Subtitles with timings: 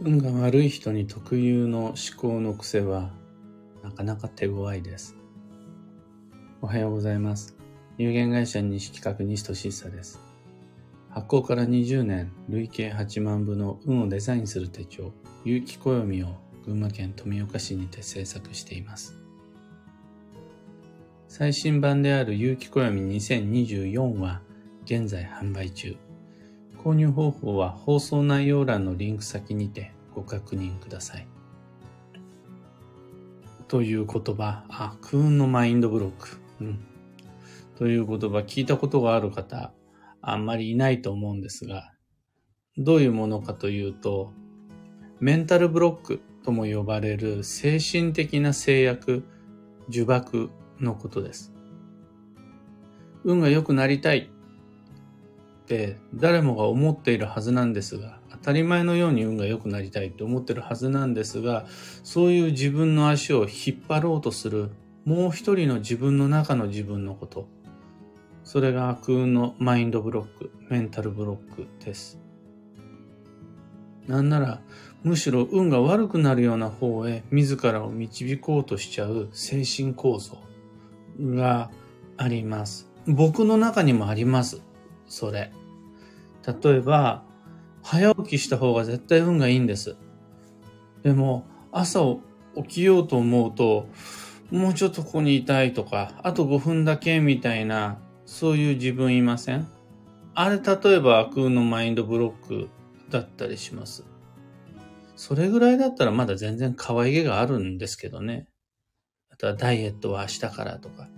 [0.00, 3.12] 運が悪い人に特有の思考の癖は
[3.82, 5.16] なかなか手強いです。
[6.60, 7.56] おはようございます。
[7.96, 10.18] 有限会社西企画西俊久です。
[11.10, 15.12] 発行から20年、累計8万部の運をデザインする手帳、
[15.44, 16.26] 有機暦を
[16.66, 19.16] 群馬県富岡市にて制作しています。
[21.28, 24.40] 最新版である有機暦2024は
[24.84, 25.96] 現在販売中。
[26.84, 31.26] 購入方法は放送内容欄のリンク先にてご確認ください。
[33.68, 36.36] という言葉、あ、空運のマインドブロック。
[36.60, 36.86] うん。
[37.78, 39.72] という言葉、聞いたことがある方、
[40.20, 41.90] あんまりいないと思うんですが、
[42.76, 44.34] どういうものかというと、
[45.20, 49.24] メンタルブロックとも呼ばれる精神的な制約、
[49.90, 51.54] 呪縛のことです。
[53.24, 54.30] 運が良くなりたい
[55.64, 61.66] って誰もが思っているはずなんですが、当たり前のように運が良くなりたいと思ってるはずなんですが、
[62.02, 64.70] そういう自分の足を引っ張ろうとする
[65.04, 67.46] もう一人の自分の中の自分のこと。
[68.42, 72.18] それが悪運のマインドブロック、メンタルブロックです。
[74.06, 74.60] なんなら、
[75.02, 80.38] むしろ運が悪くなるような方へ自らを導こうとしちゃう精神構造
[81.18, 81.70] が
[82.16, 82.90] あります。
[83.06, 84.62] 僕の中にもあります。
[85.14, 85.52] それ。
[86.62, 87.22] 例えば、
[87.82, 89.96] 早起きした方が絶対運がいいんです。
[91.02, 92.00] でも、朝
[92.56, 93.88] 起きようと思うと、
[94.50, 99.68] もうちょっとここにいたいとか、あと5分だけみたいな、そういう自分いません？
[100.34, 102.68] あれ、例えば悪運のマインドブロック
[103.10, 104.04] だったりします。
[105.14, 108.48] それぐらいだったらまだ全然可愛げがあるんですけどね。
[109.30, 111.08] あとはダイエットは明日からとか。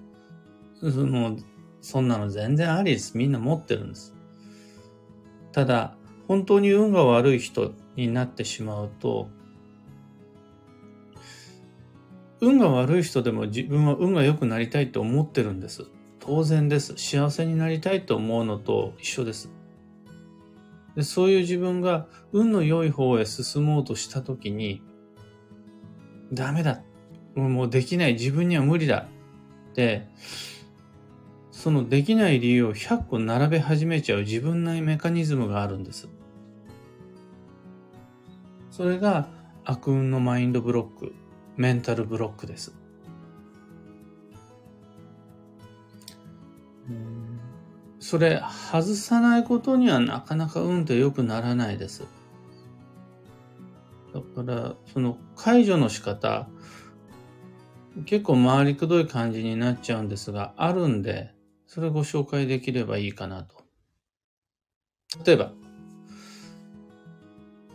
[0.83, 1.39] もう
[1.87, 3.17] そんなの全然ありです。
[3.17, 4.13] みんな持ってるんです。
[5.53, 9.29] ただ、本当に運が悪い人になってしまうと、
[12.41, 15.85] 運が悪い人でも自分は運が良くなりたいと思ってるんです。
[16.19, 16.95] 当然です。
[16.97, 19.53] 幸せになりたいと思うのと一緒です。
[20.97, 24.83] でそういう自分が運の良い方へ進もうとしたときに、
[26.33, 26.83] ダメだ。
[27.37, 28.15] もうできない。
[28.15, 29.07] 自分には無理だ。
[29.75, 30.09] で、
[31.57, 36.07] そのできない理由を100個並べ始めちゃう自分内メカニズムがあるんです。
[38.71, 39.27] それが
[39.65, 41.15] 悪運のマインドブロック、
[41.57, 42.75] メンタルブロックです。
[48.01, 52.05] それ外さないことにはなかなか運って良くならないです。
[54.13, 56.49] だから、その解除の仕方、
[58.05, 61.35] 結構回りくどい感じになっちゃうんですが、あるんで、
[61.77, 63.63] それをご紹介できればいいかなと。
[65.27, 65.53] 例えば、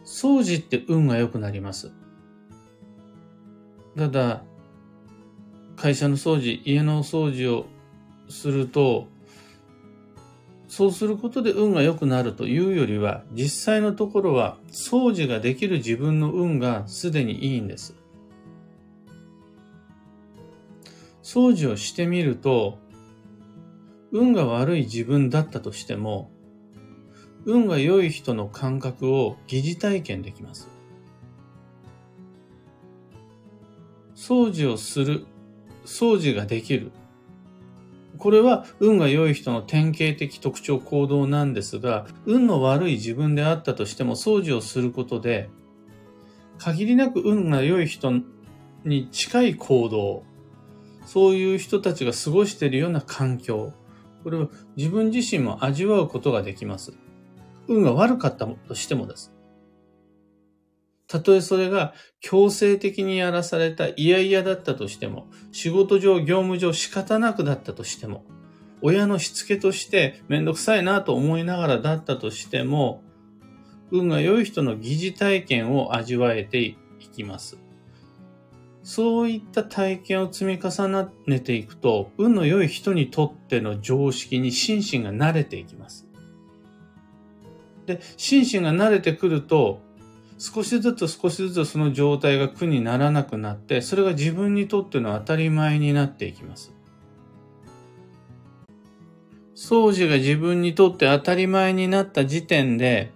[0.04, 1.92] 掃除って運が良くなります。
[3.96, 4.42] ただ、
[5.76, 7.66] 会社の掃除、家の掃除を
[8.28, 9.08] すると、
[10.68, 17.94] そうすることで運が良くなるというよりは、実際のところは掃除ができる自分の運がすでにいいんです。
[21.22, 22.80] 掃除をしてみると、
[24.12, 26.32] 運が悪い自分だったとしても、
[27.46, 30.70] 運が良い人の感覚を疑似体験できます。
[34.16, 35.26] 掃除をする、
[35.86, 36.92] 掃除ができる。
[38.18, 45.50] これは運が良い人の典型的特徴行動なんですが、運の悪い自分であったとしても掃除をすることで、
[46.60, 48.22] 限りなく運が良い人
[48.86, 50.24] に近い行動、
[51.08, 53.74] そういう人たちが過ごしているような環境、
[54.24, 56.94] これを自分自身も味わうことができます。
[57.68, 59.34] 運が悪かったとしてもです。
[61.08, 68.24] たとえそれが強制的にやらされた嫌々だったとしても、仕事上、業務上仕方なくだったとしても、
[68.82, 73.04] 親のしつけとしてめんどくさいなと思いながらだったとしても、
[73.92, 76.78] 運が良い人の疑似体験を味わえてい
[77.14, 77.58] きます。
[78.84, 80.88] そういった体験を積み重
[81.28, 86.08] ねていくと、運の良い人にとっての常識に心身が慣れていきます。
[87.86, 89.82] で、心身が慣れてくると、
[90.40, 96.74] 少しずつ少しずつその状態が苦にならなくなって、それが自分にとっての当たり前になっていきます。
[99.56, 103.12] 掃除が自分にとって当たり前になった時点で、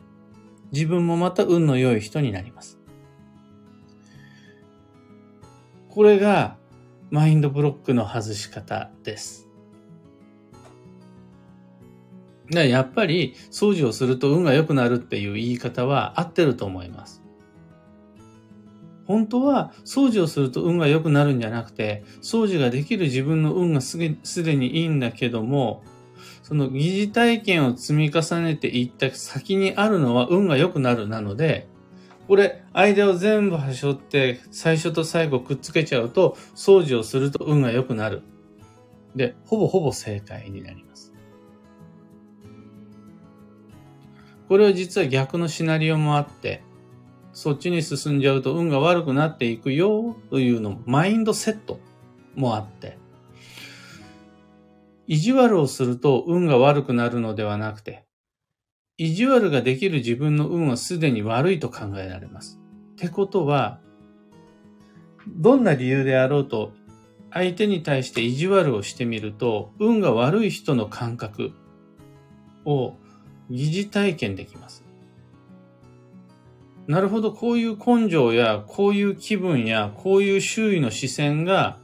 [0.72, 2.75] 自分もまた運の良い人になります。
[5.96, 6.58] これが
[7.10, 9.48] マインドブロックの外し方です。
[12.52, 17.24] だやっぱり掃除をすると運が良くなるっていう言い方は合ってると思います。
[19.08, 25.82] 本当は掃除をすると運が良くなるんじゃなくて、掃除ができる自分の運がすでにいいんだけども、
[26.44, 31.70] その疑似体験を積み重ねていった先にあるのは運が良くなるなので、
[32.28, 38.24] これ、間を全部端折って、最初と最後くっつけちゃうと、掃除をすると運が良くなる。
[39.16, 41.14] で、ほぼほぼ正解になります。
[44.48, 46.64] これは実は逆のシナリオもあって、
[47.34, 51.80] そっちに進んじゃうと運が悪くなっていくよというの、マインドセット
[52.36, 52.98] もあって、
[55.08, 58.05] 意地悪をすると運が悪くなるのではなくて、
[58.98, 62.62] 意地悪ができる自分の運はすでに悪いと考えられます。
[62.94, 63.80] ってことは、
[65.28, 66.72] どんな理由であろうと、
[67.32, 71.52] 相手に対して意地悪をしてみると、運が悪い人の感覚
[72.64, 72.94] を
[73.50, 74.86] 疑似体験できます。
[76.88, 81.80] なるほど、こういう根性や、こういう気分や、こういう周囲の視線が、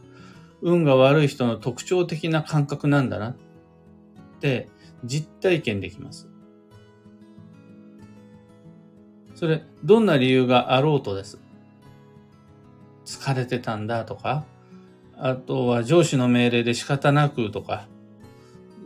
[0.61, 3.35] 運が悪い人の特徴的な感覚なんだなっ
[4.39, 4.69] て
[5.03, 6.30] 実体験できます。
[9.41, 11.39] それ、どんな理由があろうとです。
[13.05, 14.45] 疲れてたんだとか、
[15.17, 17.87] あとは上司の命令で仕方なくとか、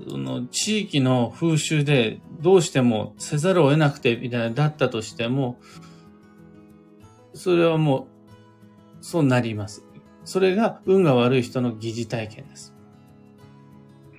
[0.07, 5.59] その地域の風習でどうしてもせざるを得なくてみたいなだったとしても、
[7.33, 8.07] それはも
[9.01, 9.83] う、そうなります。
[10.23, 12.73] それが運が悪い人の疑似体験です。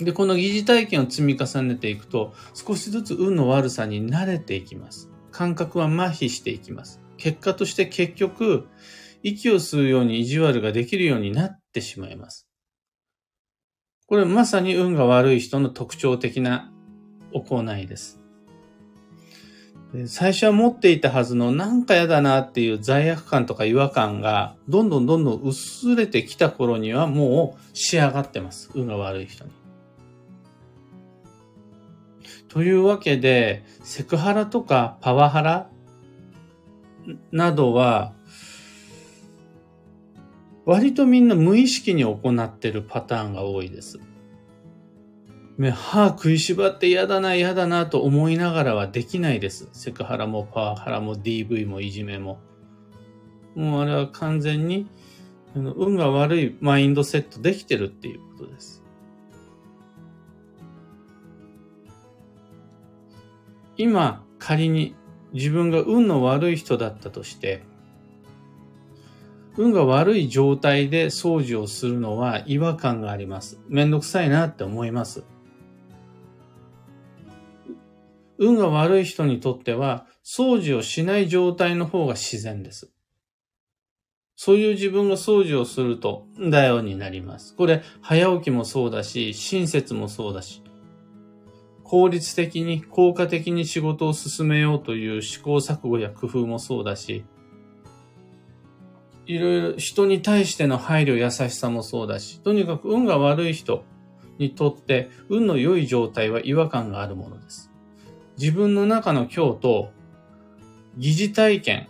[0.02, 5.15] で、この疑似体験を積み重ねていくと、少しずつ運の悪さに慣れていきます。
[5.36, 7.02] 感覚は麻痺していきます。
[7.18, 8.68] 結果として結局、
[9.22, 12.48] 息を吸うように意地悪ができるようになってしまいます。
[14.06, 16.72] これまさに運が悪い人の特徴的な
[17.34, 18.18] 行いです。
[20.06, 28.70] 最初は持っていたはずのなんか嫌だなっていう罪悪感とか違和感がどんどんどんどん薄れてきた頃にはもう仕上がってます。
[28.74, 29.65] 運が悪い人に。
[32.48, 35.70] というわけで、セクハラとかパワハラ
[37.32, 38.12] などは、
[40.64, 44.00] 割とみんな無意識に行ってるパターンが多いです。
[45.58, 49.69] 歯食いしばって嫌だな嫌だなと思いながらはできないです。
[49.72, 52.40] セクハラもパワハラも DV もいじめも。
[53.54, 54.87] もうあれは完全に
[55.54, 58.75] 運が悪いマインドセットできてるっていうことです。
[63.76, 64.94] 今、仮に
[65.32, 67.62] 自分が運の悪い人だったとして、
[69.56, 73.58] 運が悪い状態で掃除をするのは違和感があります。
[73.69, 75.25] めんどくさいなって思います。
[78.38, 82.90] 運が悪い人にとっては、掃除をしない状態の方が自然です。
[84.34, 87.56] そういう自分が掃除をすると、だよになります。
[87.56, 90.62] これ、早起きもそうだし、親切もそうだし、
[91.88, 97.24] 効率的に、効果的に仕事を進めようという試行錯誤や工夫もそうだし、
[99.26, 103.84] いろいろ人に対しての配慮、優しさもそうだし、とにかく運が悪い人
[104.38, 107.70] にとって、運の良い状態は違和感があるものです。
[108.38, 109.90] 自分の中の今日と、
[110.96, 111.88] 疑似体験、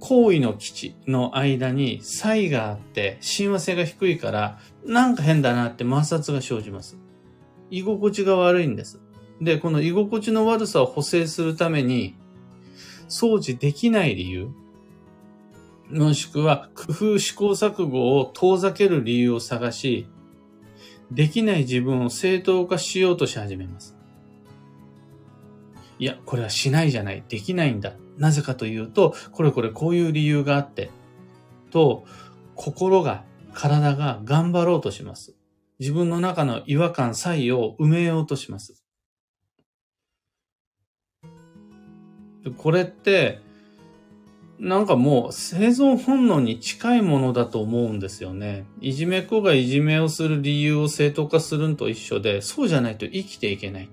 [0.00, 6.98] 行為の基地の間に差異があって、親和性が低いから、なんか変だなって摩擦が生じます。
[7.72, 9.00] 居心地が悪いんです。
[9.40, 12.14] で、この居心地の悪さを補正するために、
[13.08, 14.50] 掃除できない理由、
[15.90, 20.06] もしくは工夫試行錯誤を遠ざける理由を探し、
[21.10, 23.96] できない自分を正当化しようとし始めます。
[25.98, 27.24] いや、これはしないじゃない。
[27.26, 27.94] できないんだ。
[28.18, 30.90] なぜかというと、これこれこういう理由があって、
[31.70, 32.04] と、
[32.54, 33.24] 心が、
[33.54, 35.34] 体が頑張ろうとします。
[35.82, 38.84] 自分の中の違和感、差異を埋めようとします。
[42.56, 43.40] これって、
[44.60, 48.64] なんかもう生存本能に近いものだと思うんですよね。
[48.80, 53.88] いじめっ子がいじめをする理由を正当化するのと一緒で、そうじゃないと生きていけない。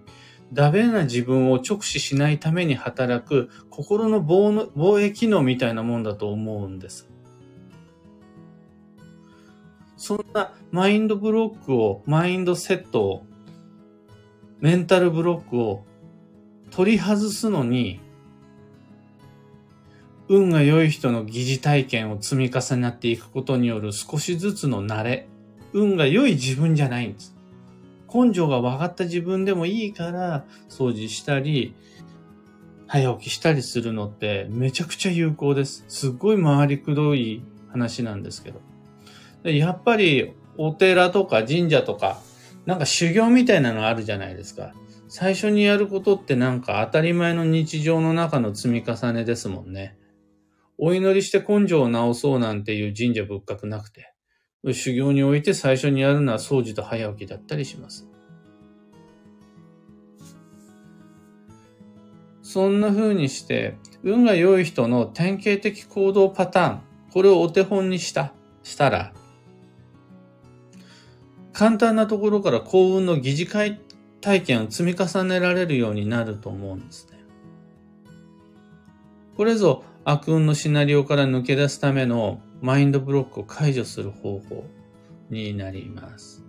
[0.54, 7.10] ダメな自分を直視しないために働く心の防衛機能みたいなもんだと思うんです。
[10.00, 13.26] そんなマインドブロックを、マインドセットを、
[14.62, 15.84] メンタルブロックを
[16.72, 18.00] 取り外すのに、
[20.30, 25.28] 運が良い人の疑似体験を積み重なっていくことによる少しずつの慣れ、
[25.74, 27.36] 運が良い自分じゃないんです。
[28.12, 31.76] 根性が分かった自分でもいいから掃除したり、
[32.88, 35.84] 早起きしたりするのってめちゃくちゃ有効です。
[35.90, 38.69] すっごい回りくどい話なんですけど。
[39.44, 42.20] やっぱりお寺とか神社とか、
[42.66, 44.74] なんか修行みたいなのあるじゃないですか。
[45.08, 49.98] 最初にやることってなんか当たり前の日常の中の積み重ねですもんね。
[50.78, 54.14] お祈りして根性を直そうなんていう神社仏閣なくて、
[54.72, 58.08] 修行において最初にやるのは掃除と早起きだったりします。
[62.42, 66.82] そんな風にして、運が良い人の典型的行動パターン、
[67.12, 69.14] これをお手本にした、したら、
[71.60, 73.82] 簡単なところから幸運の疑似会
[74.22, 77.20] 体験を積み重ねられるようになると思うんですね。
[79.36, 84.64] これぞ悪運のシナリオから抜け出すためのマインドブロックを解除する方法
[85.30, 86.46] になります。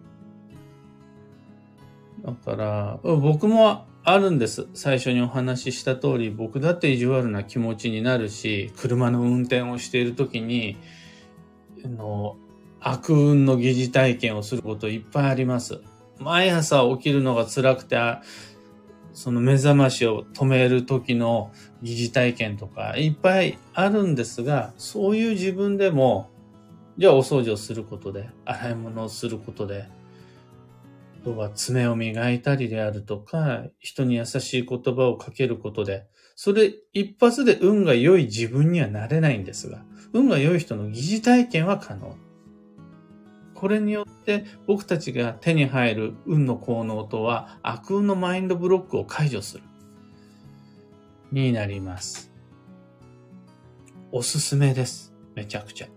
[2.24, 4.68] だから、僕もあるんです。
[4.74, 10.76] 最初にお話しした通り、僕だって意地悪な気持ちになるし、車の運転をしている時に、
[11.84, 12.36] の
[12.80, 15.80] 悪運の疑似体験をすることいっぱいあります。
[16.18, 17.98] 毎朝起きるのが辛くて、
[19.12, 26.30] その目覚ましを止める時の疑似体験とかいっぱいあるんですが、そういう自分でも、
[26.96, 29.88] じゃあお掃除をすることで、洗い物をすることで、
[31.22, 42.16] あとは爪を磨いたりであるとか、人に優しい言葉をかけることで、それ一発で運が良い自分にはなれないんですが、運が良い人の疑似体験は可能。
[43.60, 49.64] これによって僕たちが手に入る運の効能とは悪運のマインドブロックを解除する。
[51.30, 52.32] になります。
[54.12, 55.12] おすすめです。
[55.34, 55.88] めちゃくちゃ。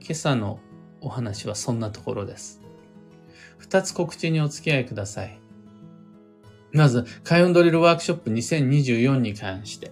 [0.00, 0.60] 今朝の
[1.00, 2.60] お話はそんなところです。
[3.58, 5.40] 二つ告知にお付き合いください。
[6.70, 9.90] まず、開運ドリルワークショップ2024に関して。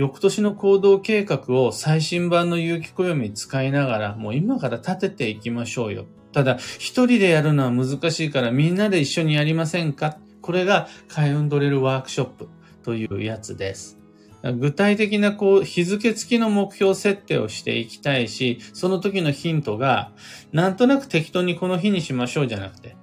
[0.00, 6.06] 翌年の行動計画を最新版の有機暦使いながら、もう今から立てていきましょうよ。
[6.32, 10.16] ただ、一人でやるのは難しいからみんなで一緒にやりませんか？
[10.40, 12.48] これが開運ドリルワークショップ
[12.82, 13.98] というやつです。
[14.42, 20.12] 具体的なこう日付付きの目標設定をしていきたいし、その時のヒントが、
[20.50, 22.96] なんとなく適当にこの日にしましょうじゃなくて、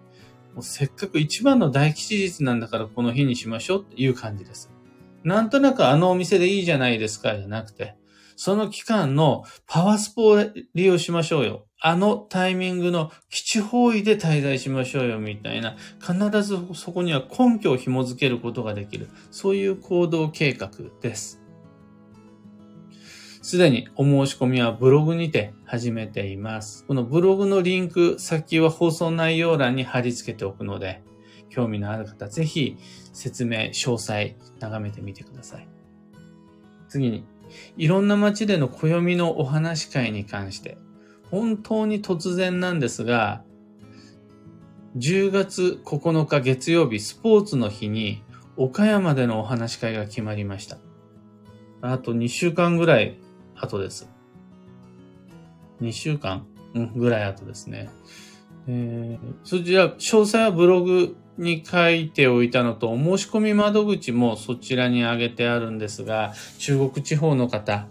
[0.56, 4.72] もうせっかく一番の大吉日なんだからこの日にしましょうっていう感じです。
[5.28, 7.96] なんとなくあのお店でいいじゃないですかじゃなくて、
[8.38, 10.40] その期間のパワースポを
[10.74, 11.66] 利用しましょうよ。
[11.82, 19.10] あのタイミングの基地方位で滞在しましょうよみたいな、必ずそこには根拠を紐づけることができる。
[19.30, 21.42] そういう行動計画です。
[23.42, 26.86] すでにお申し込みはブログにて始めています。
[26.86, 31.02] このブログのリンク先は放送内容欄に貼り付けておくので、
[31.50, 32.78] 興味のある方、ぜひ
[33.14, 35.68] 説明、詳細、眺めてみてください。
[36.90, 37.26] 次に、
[37.78, 40.78] いろんな街での暦のお話会に関して、
[41.32, 43.44] 本当に突然なんですが、
[44.98, 48.24] 10月9日月曜日スポーツの日に
[48.56, 50.78] 岡山でのお話し会が決まりました。
[51.82, 53.18] あと2週間ぐらい
[53.56, 54.10] 後です。
[55.82, 57.90] 2週間、うん、ぐらい後ですね。
[58.68, 67.88] えー、そちら、詳細はブログに書いておいたのと、お申し込み窓口もそちらに挙げてあるんですが、中国地方の方、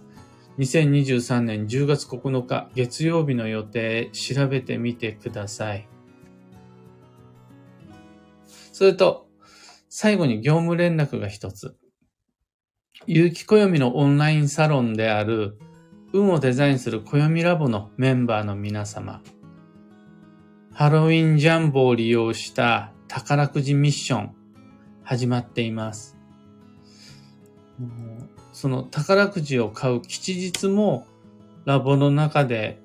[0.58, 5.86] 2023年10月9日月曜日の予定調べてみてください。
[8.72, 9.28] それと、
[9.88, 11.76] 最後に業務連絡が一つ。
[13.06, 15.58] 有機暦のオンラインサロンである、
[16.12, 19.22] 運をデザインする暦ラボのメンバーの皆様。
[20.72, 24.34] ハロウィンジャンボを利用した宝くじミッション
[25.02, 26.16] 始まっています。
[28.52, 31.06] その宝くじを買う吉日も
[31.64, 32.80] ラボの中で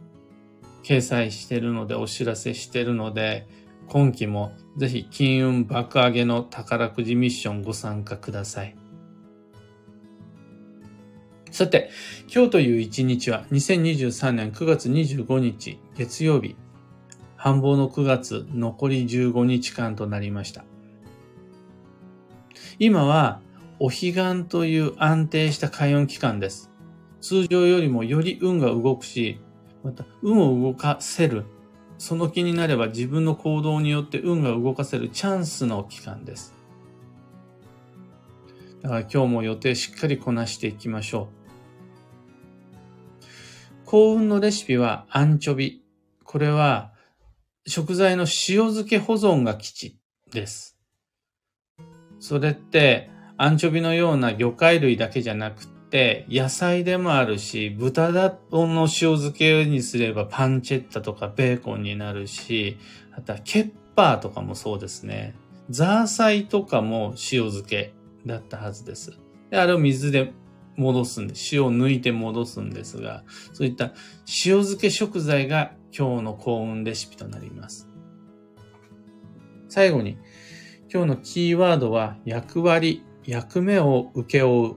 [0.83, 3.47] 掲載しているのでお知らせしてるので
[3.87, 8.75] 今期もぜひ金運爆上げの宝くじミッションご参加ください。
[11.51, 11.89] さて、
[12.33, 16.55] 今日という一日は2023年9月25日月曜日、
[17.41, 20.63] 繁忙の9月残り15日間となりました。
[22.77, 23.41] 今は
[23.79, 26.69] お彼岸という安定した開運期間です。
[27.19, 29.39] 通常よりもより運が動くし、
[29.83, 31.45] また運を動かせる。
[31.97, 36.53] その気になれば自分の行動によって運が動かせるチャンスの期間です。
[38.83, 41.29] だから今日も予定しっかりこなしていきましょ
[43.23, 43.25] う。
[43.85, 45.81] 幸運のレシピはアンチョビ。
[46.23, 46.91] これは
[47.67, 49.99] 食材の塩漬け保存が基地
[50.31, 50.77] です。
[52.19, 62.77] それって、アンチョビのような魚介類だけじゃなくて、野菜でもあるし、豚だの塩漬けにすればパンチェッタとかベーコンになるし、
[63.15, 65.35] あとはケッパーとかもそうですね。
[65.69, 67.93] ザーサイとかも塩漬け
[68.25, 69.17] だったはずです。
[69.49, 70.33] で、あれを水で
[70.77, 73.85] 戻すんで、塩を抜いて戻すんですが、そういった
[74.45, 77.87] 塩漬け食材が今日の幸運レシピとなります。
[79.69, 80.17] 最後に、
[80.93, 84.75] 今日のキーワードは役割、役目を受け負う。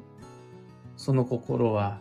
[0.96, 2.00] その心は、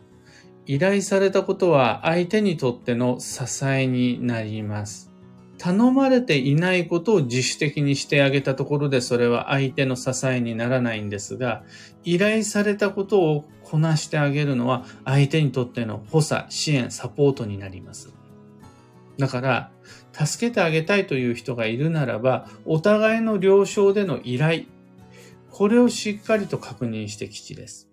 [0.65, 5.11] 依頼されたことは相手にとっての支えになります。
[5.57, 11.63] 頼まれていないことを自主的にしてあげたところでそれは相手の支えにならないんですが、
[12.03, 18.13] 依頼されたことをこなしてあげるのは相手にとっての補佐、支援、サポートになります。
[19.17, 19.71] だから、
[20.11, 24.63] 助けてあげたいという人がいるならば、お互いの了承での依頼、
[25.51, 27.89] これをしっかりと確認して基地です。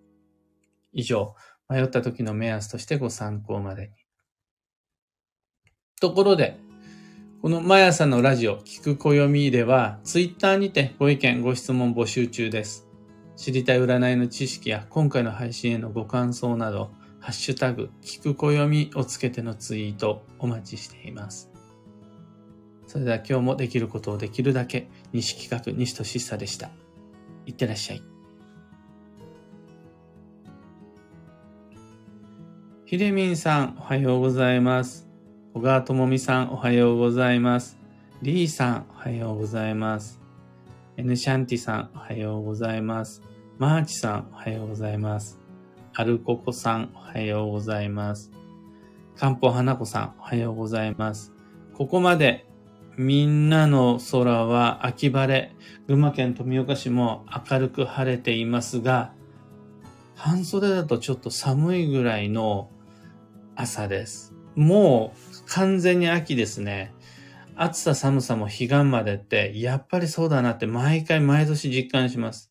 [0.92, 1.34] 以上、
[1.68, 3.88] 迷った時の目安としてご参考までに。
[6.00, 6.58] ところで、
[7.42, 12.86] この毎朝のラジオ、聞く暦では、ツイッターにてご意見、ご質問募集中です。
[13.36, 21.50] 知りたい占いの知識や今回の配信へのご感想など、ハッシュタグ、聞く暦をつけてのツイートお待ちしています。
[22.86, 26.70] それでは今日もできることをできるだけ、西企画西俊久でした。
[27.46, 28.02] いってらっしゃい。
[32.86, 35.08] ひでみんさん、おはようございます。
[35.54, 37.78] 小川智美さん、おはようございます。
[38.22, 40.20] リーさん、おはようございます。
[40.96, 43.22] エヌシャンティさん、おはようございます。
[43.58, 45.39] マーチさん、おはようございます。
[46.00, 48.32] アルココさん、おはようございます。
[49.18, 51.34] かんぽ花子さん、おはようございます。
[51.74, 52.46] ここまで、
[52.96, 55.54] みんなの空は秋晴れ、
[55.88, 59.12] 群馬県富岡市も明るく晴れていますが、
[60.14, 62.70] 半袖だとちょっと寒いぐらいの
[63.54, 64.32] 朝です。
[64.54, 66.94] もう完全に秋ですね。
[67.56, 72.49] 暑さ寒さも彼岸までって、やっぱりそうだなって毎回毎年実感します。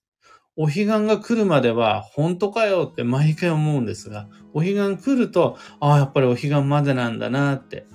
[0.62, 7.88] お彼岸が来るまでは本当かよって毎回思うんですが、お彼岸来ると、ああ、やっぱりお彼岸までなんだなって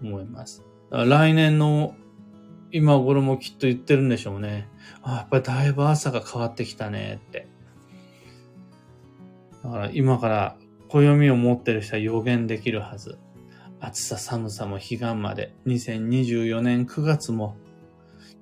[0.00, 0.62] 思います。
[0.92, 1.96] 来年の
[2.70, 4.68] 今頃もきっと言ってるんでしょうね。
[5.02, 7.48] ああ、やっぱりだいぶ朝が変わってきたねって。
[9.64, 10.56] だから今から
[10.88, 13.18] 暦を持ってる人は予言できるはず。
[13.80, 17.56] 暑さ寒さも彼岸まで、2024年9月も、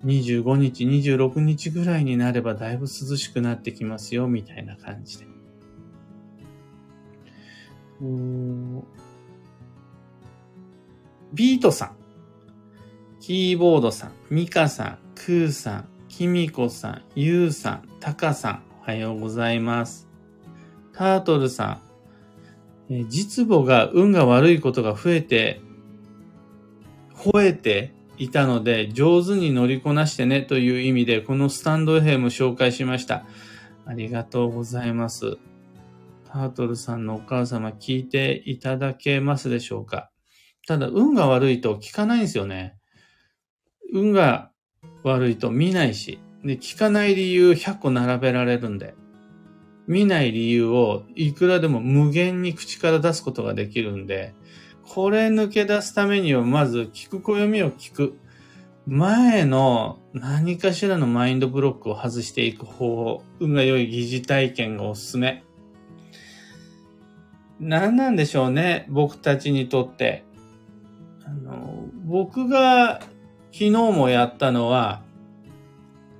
[0.04, 5.26] 25日、26日ぐらいになればだいぶ涼しくなってきますよ、みたいな感じで。
[11.32, 11.96] ビートさん、
[13.20, 20.08] キーボードさん、ミカさん、クーさん、キミコさん、ユウさん、タカさん、おはようございます。
[20.92, 21.80] タートルさ
[22.88, 25.60] ん、実母が運が悪いことが増えて、
[27.14, 33.24] 吠えていたので、上手に乗りこなしてねという意味で、このスタンド FM 紹介しました。
[33.84, 35.36] ありがとうございます。
[36.28, 40.10] タートルさんのお母様聞いていただけますでしょうか？
[40.66, 42.76] ただ、運が悪いと聞かないんですよね。
[43.92, 44.50] 運が
[45.04, 48.94] 悪いと見ないし、で、聞かない理由100個並べられるんで。
[49.86, 54.34] 見ない理由をいくらでも無限に口から出すことができるんで、
[54.88, 58.18] これ抜け出すためにはまず聞く暦を聞く。
[58.86, 65.44] 前の何かしらのマインドブロックを外していく方法、運が良い疑似体験がおすすめ。
[67.58, 70.24] 何なんでしょうね、僕たちにとって。
[71.24, 73.00] あの、僕が
[73.52, 75.02] 昨日もやったのは、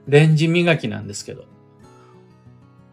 [0.08, 1.44] レンジ磨きなんですけど。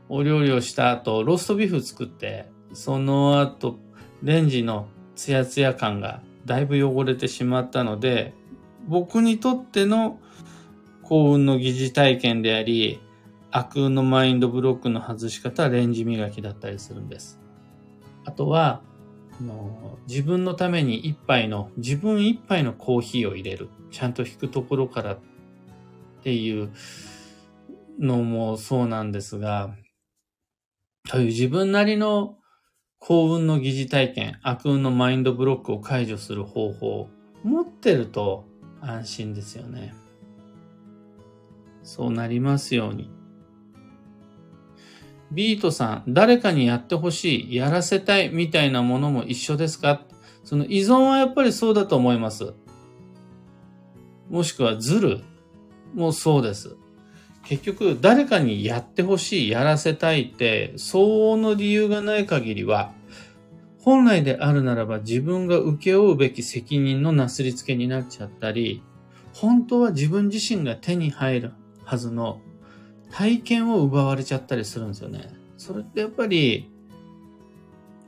[0.10, 3.80] お料理をした後、ローストビーフ作って、その後、
[4.22, 8.34] レンジのツヤツヤ感がだいぶ汚れてしまったので、
[8.88, 10.20] 僕にとっての
[11.04, 13.00] 幸運の疑似体験であり、
[13.52, 17.40] 悪運のマインドブロックの外し方はレンジ磨きだったりするんです。
[18.26, 18.82] あとは、
[20.08, 23.70] 自分のために一杯の、自分一杯のコーヒーを入れる。
[23.92, 25.20] ちゃんと引くところからっ
[26.24, 26.72] ていう
[28.00, 29.76] のもそうなんですが、
[31.10, 32.38] という自分なりの
[33.06, 37.10] 幸運の疑似体験、悪運のマインドブロックを解除する方法
[37.44, 38.46] 持ってると
[38.80, 39.94] 安心ですよね。
[41.84, 43.12] そうなりますように。
[45.34, 50.04] ビートさん、誰かにやってほしい、やらせたいみたいなものも一緒ですか？
[50.46, 52.54] その依存はやっぱりそうだと思います。
[54.30, 55.20] もしくはズル
[55.94, 56.78] もそうです。
[57.46, 62.94] 結局誰かにやってほしい、やらせたいって相応の理由がない限りは、
[63.80, 68.82] 本来であるならば自分が請け負うべき責任のなすりつけになっちゃったり、
[69.34, 71.52] 本当は自分自身が手に入る
[71.84, 72.40] はずの
[73.12, 75.30] 体験を奪われちゃったりするんですよね。
[75.58, 76.72] それってやっぱり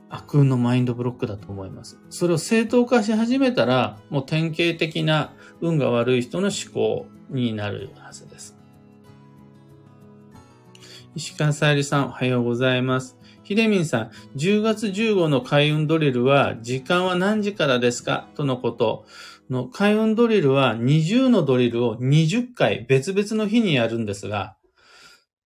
[0.08, 1.98] 悪運のマインドブロックだと思います。
[2.08, 8.55] それを正当化し始めたら、もう典型的な運が悪い人の思考になるはずです。
[11.16, 13.16] 石川さゆりさん、おはようございます。
[13.42, 18.28] ひでみんさん、10月15の開運ドリルは、時間は何時からですか？
[18.34, 19.06] とのこと。
[19.48, 24.56] の開運ドリルは20のドリルを20回別々の日にやるんですが、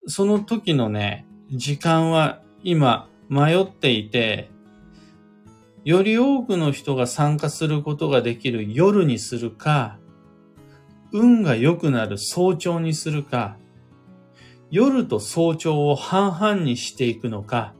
[0.08, 4.50] その時のね、時間は今迷っていて、
[5.84, 9.98] より多くの人が参加することができる夜にするか、
[11.12, 13.56] 運が良くなる早朝にするか、
[14.70, 17.74] 夜と早朝を半々にしていくのか、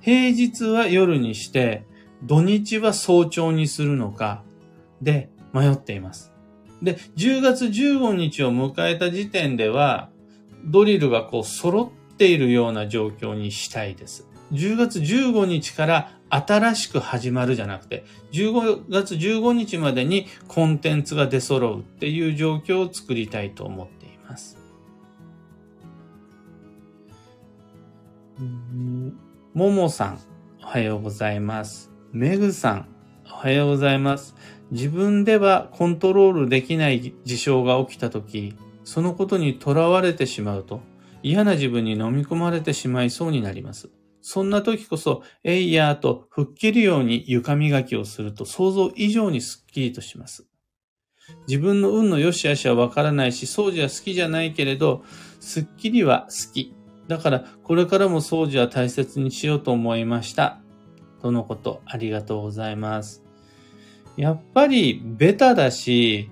[0.00, 1.84] 平日は夜にして、
[2.22, 4.42] 土日は早朝にするのか、
[5.02, 6.32] で迷っています。
[6.82, 10.10] で、10月15日を迎えた時点では、
[10.64, 14.28] ドリルがこう揃っているような状況にしたいです。
[14.52, 24.59] 10月15日から新しく始まるじゃなくて、15月15日までにコンテンツが出揃うっていう状況を作りたいと思っています。
[28.40, 30.20] ももさん、
[30.62, 31.90] おはようございます。
[32.10, 32.88] めぐさん、
[33.26, 34.34] おはようございます。
[34.70, 40.80] 自分ではコントロールできない事象が起きたとき、そのことにとらわれてしまうと、
[41.22, 43.90] 嫌な自分に飲み込まれてしまいそうになります。
[44.22, 50.46] そんな時こそ、えいやーと吹っ切るように床磨きをすると想像以上にスッキリとします。
[51.46, 55.04] 自分の運の良し悪しはわからないし、掃除は好きじゃないけれど、
[55.40, 56.74] スッキリは好き。
[57.10, 60.60] だから、これからも掃除は大切にしようと思いました。
[61.20, 63.24] とのこと、ありがとうございます。
[64.16, 66.30] やっぱり、ベタだし、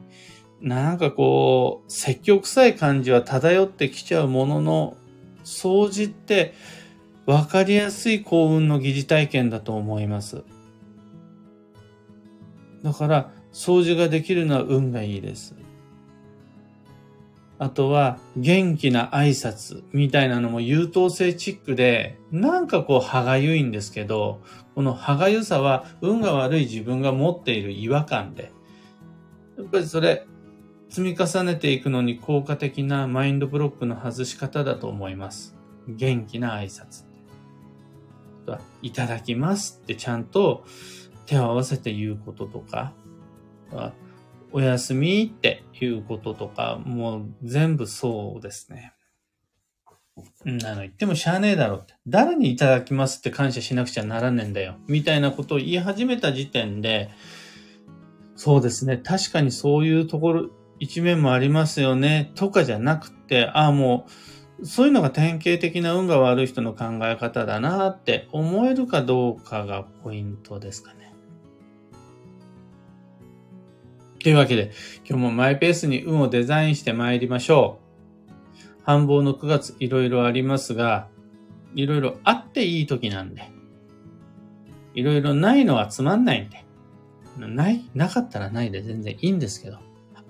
[0.61, 4.97] なんかこう、積極臭い感じは漂ってきちゃうものの、
[5.43, 6.55] 掃除って
[7.27, 10.45] 分かりやすい幸運の疑似体験だと思います。
[12.85, 15.57] だから、掃除ができるのは運がいいです。
[17.59, 24.41] あとは、元気な挨拶みたいなのも優等生チックで、なんかこう歯がゆいんですけど、
[24.75, 28.53] この歯がゆさは運が悪い自分が持っている違和感で、
[29.57, 30.25] やっぱりそれ、
[30.89, 35.57] 積み重ねていくのに効果的なマインドブロックの外し方だと思います。
[35.89, 37.09] 元気な挨拶。
[38.81, 40.65] いただきますってちゃんと
[41.27, 42.95] 手を合わせて言うこととか、
[44.53, 48.95] おやすみっていうこととか、もう全部そうですね。
[50.45, 51.95] なの言ってもしゃあねえだろって。
[52.07, 54.77] 誰にいただきますって感謝しなくちゃならねえんだよ。
[54.87, 57.11] みたいなことを言い始めた時点で、
[58.37, 58.97] そうですね。
[58.97, 62.33] 確かにそういうところ、一面もありますよね。
[62.35, 64.07] とかじゃなくて、ああ、も
[64.61, 70.98] う、そういうのが典型的な運が悪い人の考え方だなって思えるかどうかがポイントですかね。
[74.29, 74.73] というわけで、
[75.09, 77.79] 今日もマイペースに運をデザインして参りましょ
[78.77, 78.83] う。
[78.83, 81.09] 繁忙の9月いろいろありますが、
[81.75, 83.51] いろいろあっていい時なんで、
[84.93, 86.67] いろいろないのはつまんないんで、
[87.39, 89.79] ない、なかったらないで全然いいんですけど、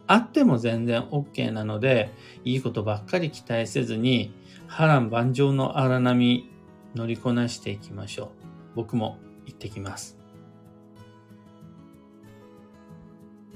[0.06, 2.12] あっても全然 OK なので、
[2.44, 4.32] いいことばっかり期待せずに、
[4.68, 6.48] 波乱万丈の荒波
[6.94, 8.28] 乗りこなしていきましょう。
[8.76, 10.17] 僕も行ってきます。